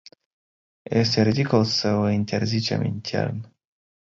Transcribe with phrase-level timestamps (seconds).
[0.89, 3.51] Este ridicol să o interzicem intern.